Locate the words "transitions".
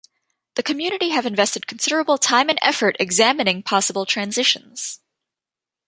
4.07-4.99